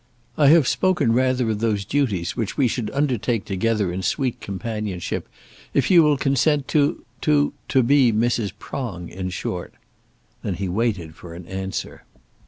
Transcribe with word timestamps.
"I 0.35 0.47
have 0.47 0.67
spoken 0.67 1.13
rather 1.13 1.47
of 1.51 1.59
those 1.59 1.85
duties 1.85 2.35
which 2.35 2.57
we 2.57 2.67
should 2.67 2.89
undertake 2.89 3.45
together 3.45 3.93
in 3.93 4.01
sweet 4.01 4.41
companionship, 4.41 5.29
if 5.75 5.91
you 5.91 6.01
will 6.01 6.17
consent 6.17 6.67
to 6.69 7.05
to 7.21 7.53
to 7.69 7.83
be 7.83 8.11
Mrs. 8.11 8.51
Prong, 8.57 9.09
in 9.09 9.29
short." 9.29 9.75
Then 10.41 10.55
he 10.55 10.67
waited 10.67 11.13
for 11.13 11.35
an 11.35 11.45
answer. 11.45 12.03